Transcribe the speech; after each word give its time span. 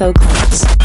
Disco 0.00 0.14
Clubs 0.14 0.79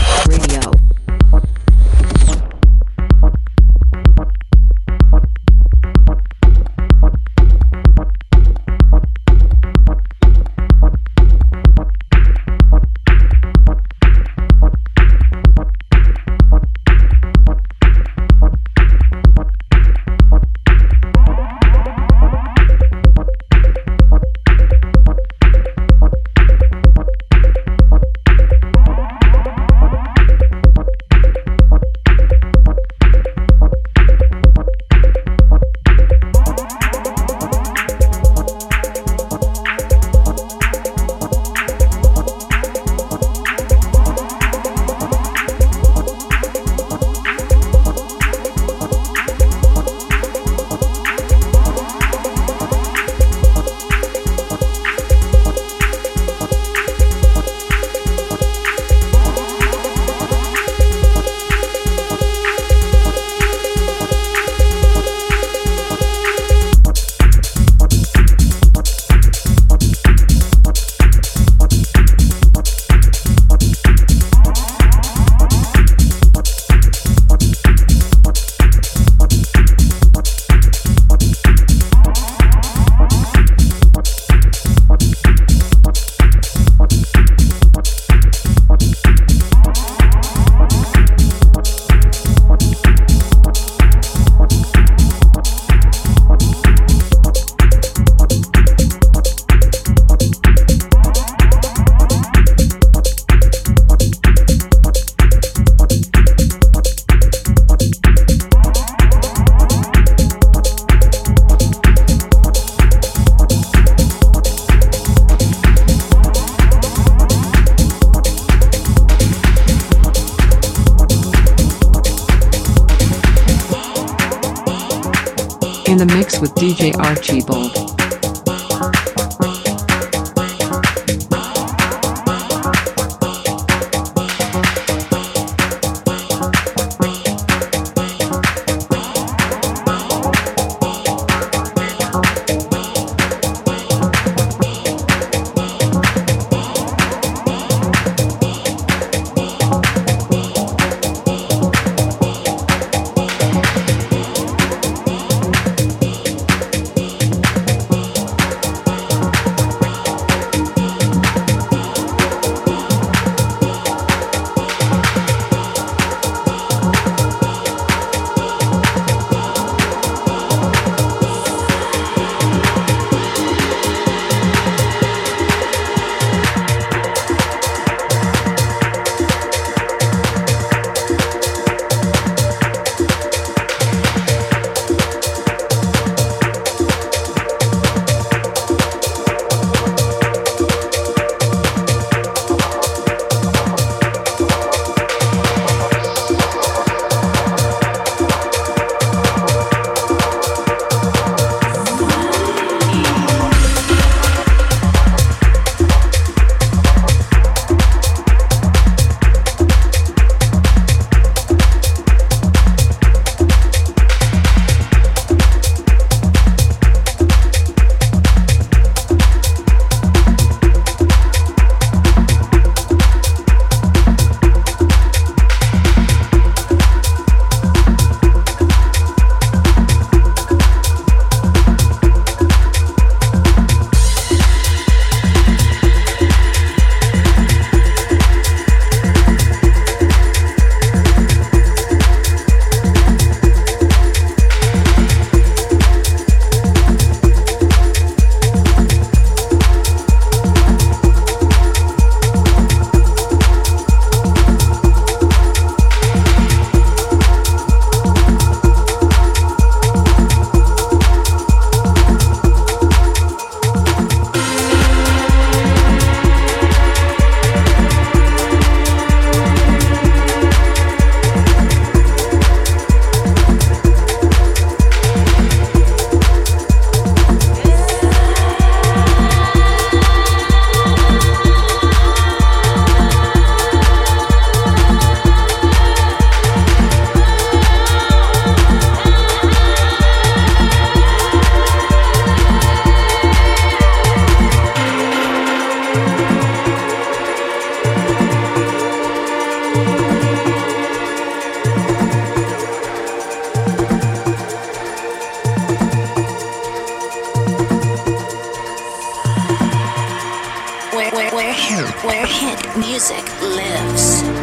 where 312.05 312.27
hit 312.27 312.77
music 312.77 313.25
lives. 313.41 314.34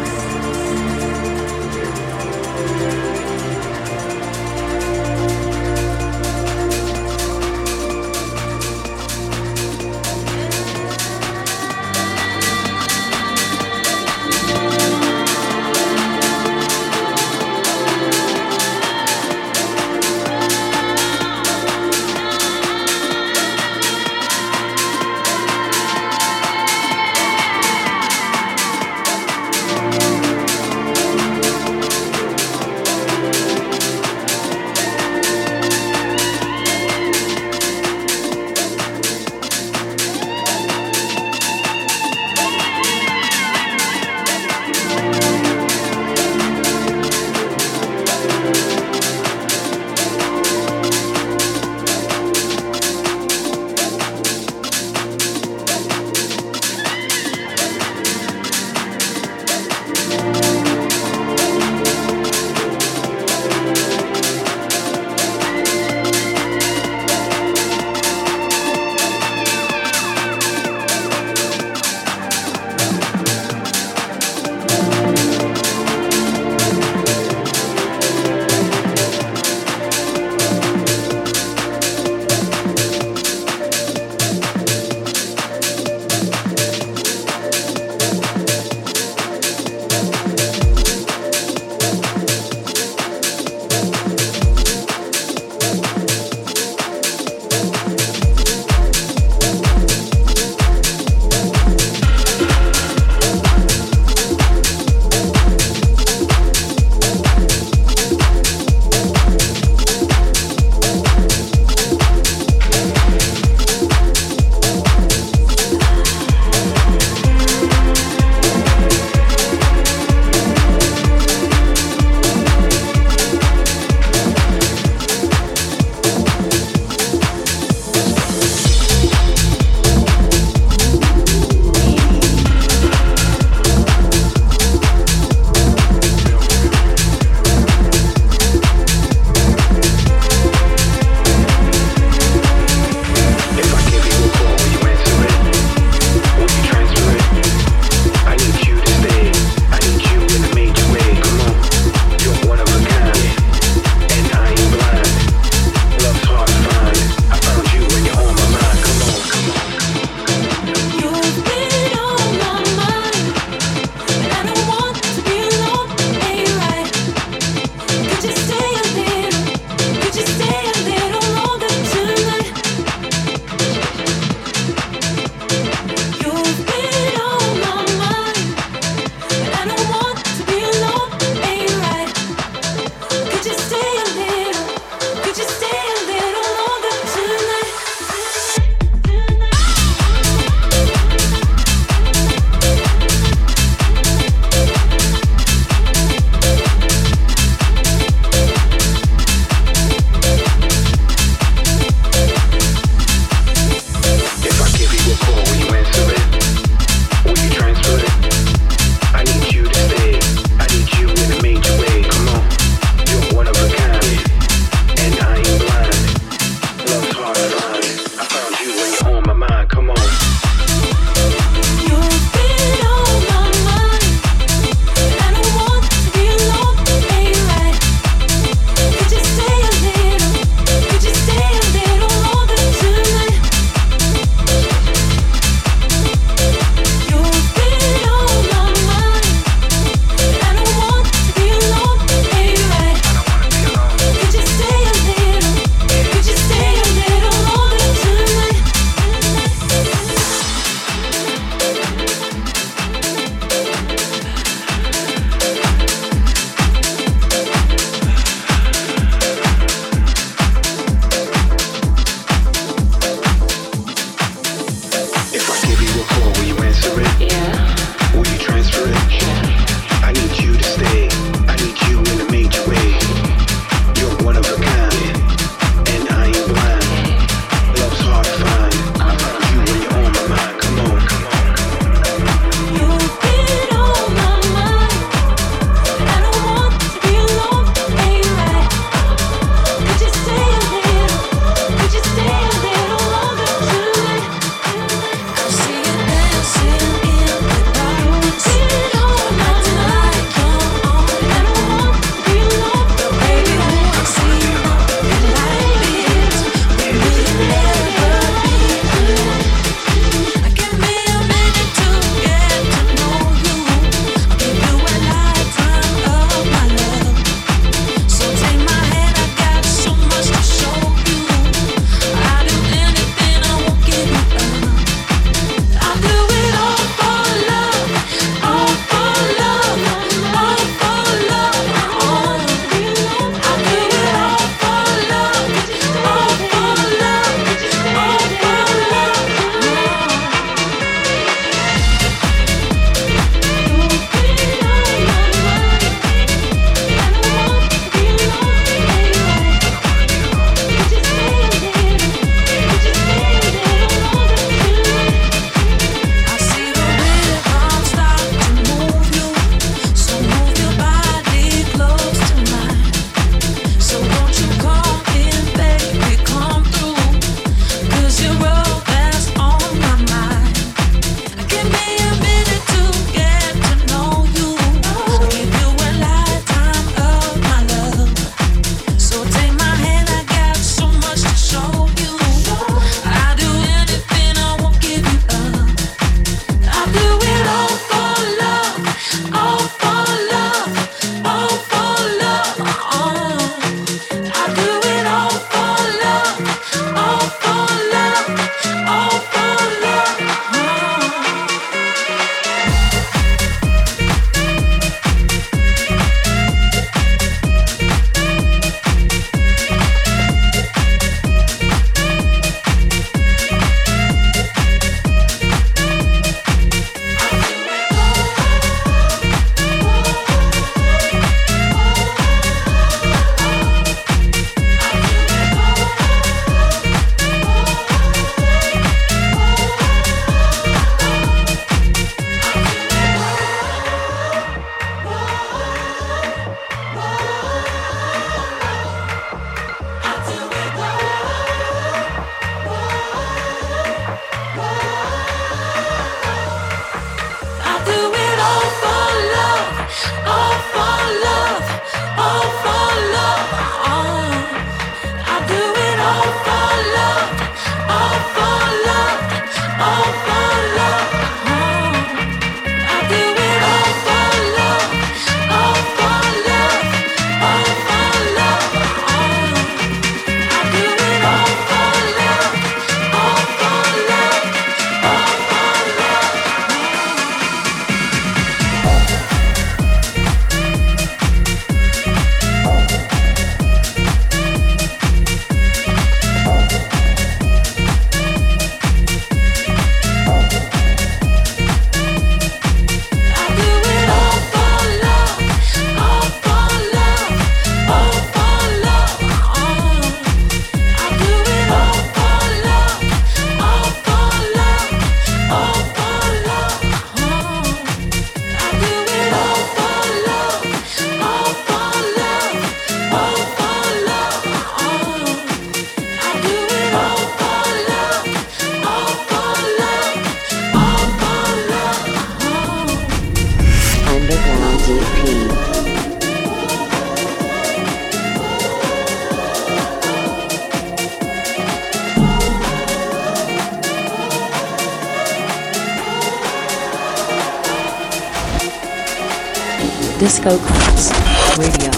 Disco 540.23 540.57
Cuts 540.57 541.11
Radio. 541.59 541.91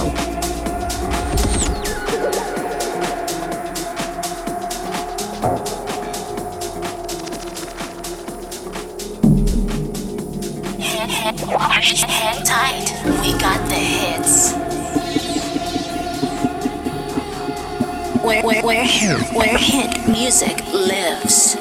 Tight, 12.43 12.89
we 13.21 13.37
got 13.37 13.61
the 13.69 13.75
hits. 13.75 14.53
Where, 18.23 18.41
where, 18.41 18.63
where, 18.63 18.87
where 19.35 19.57
hit 19.59 20.07
music 20.09 20.65
lives. 20.73 21.57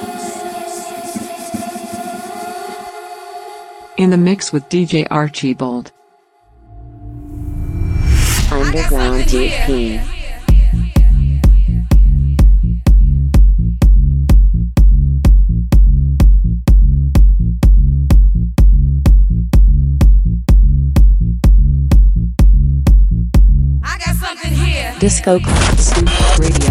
In 3.98 4.08
the 4.08 4.16
mix 4.16 4.50
with 4.50 4.66
DJ 4.70 5.06
Archibald. 5.10 5.92
Underground 9.34 9.68
DP. 9.68 10.14
I 23.82 23.98
got 23.98 24.16
something 24.16 24.52
here. 24.52 24.94
Disco 25.00 25.40
Cuts 25.40 25.92
Radio. 26.38 26.63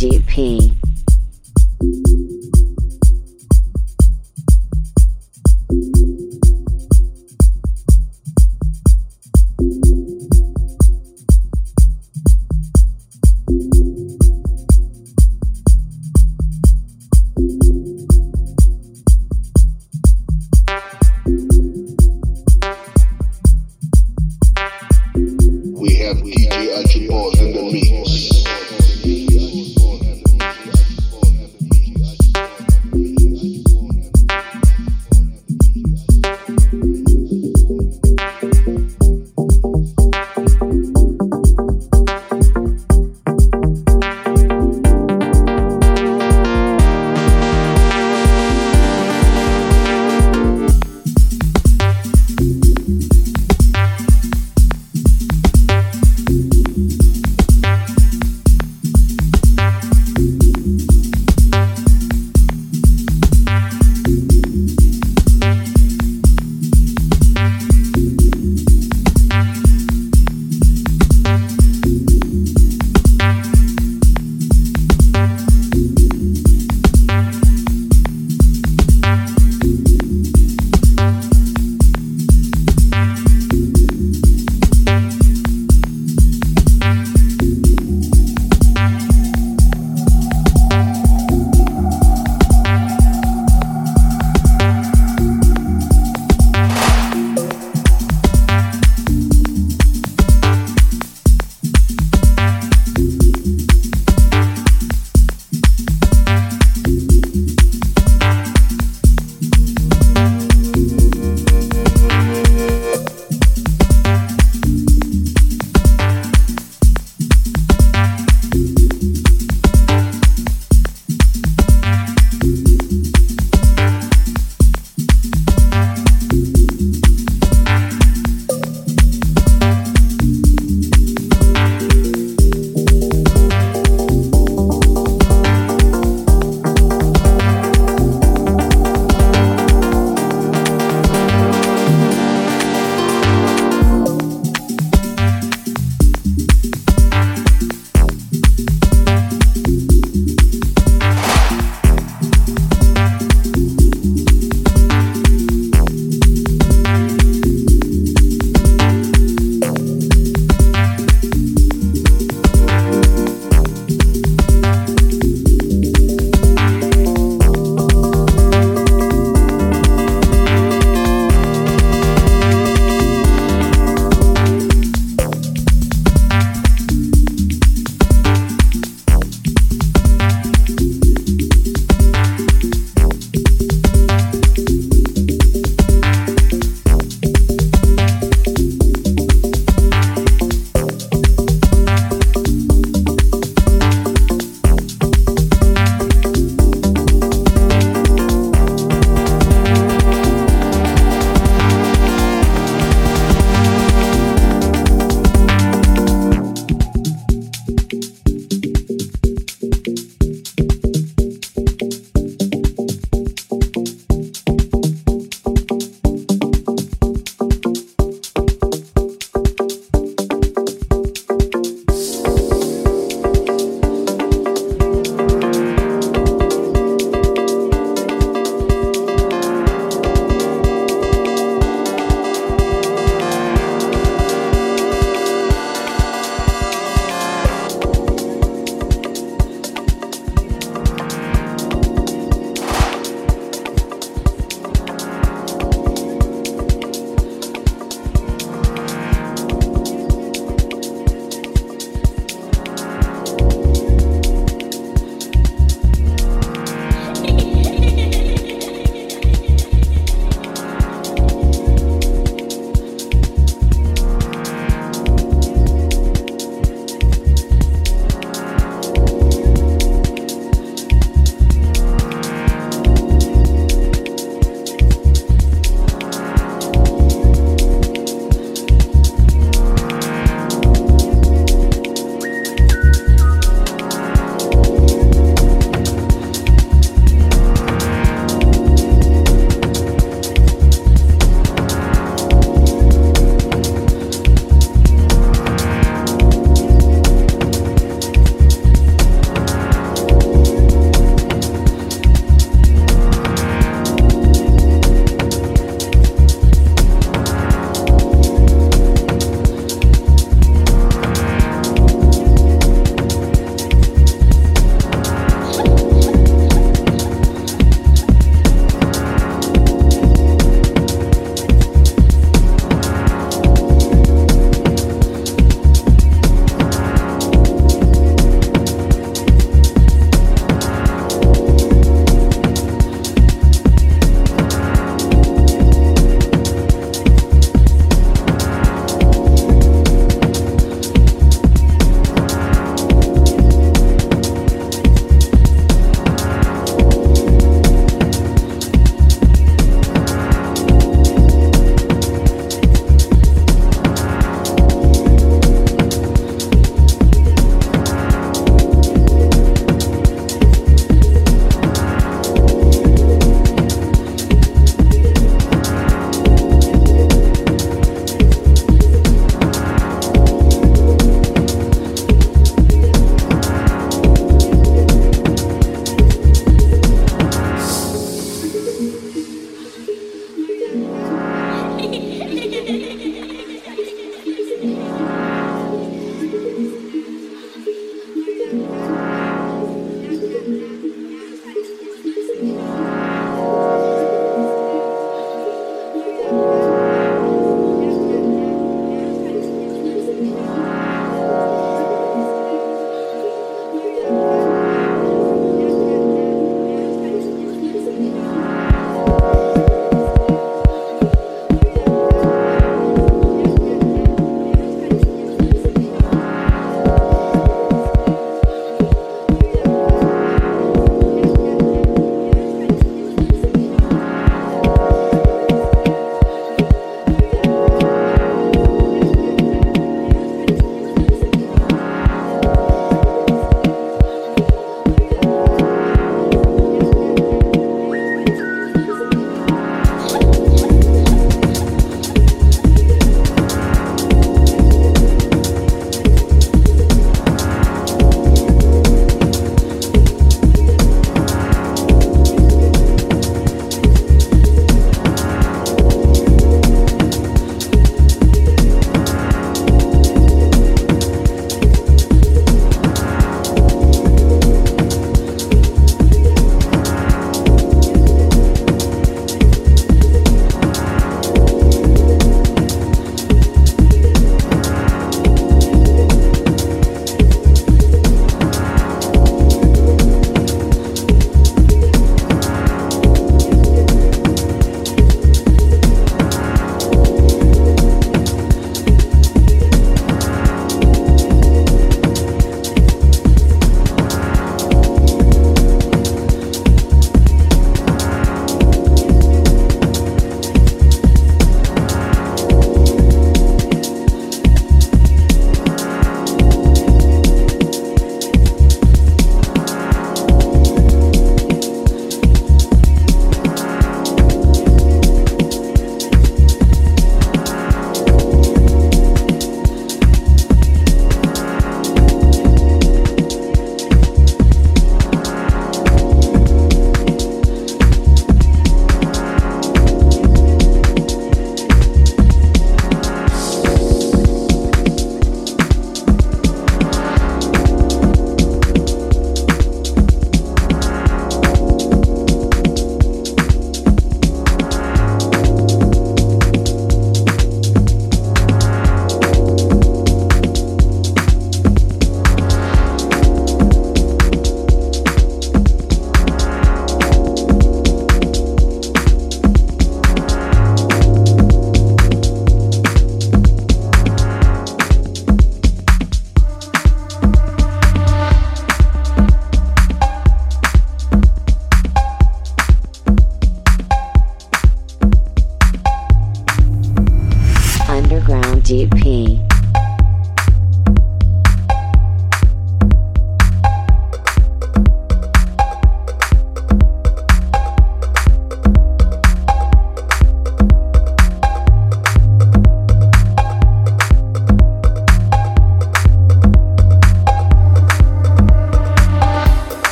DP. 0.00 0.79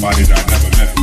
Somebody 0.00 0.24
that 0.24 0.38
I 0.38 0.50
never 0.50 0.94
met 0.94 0.99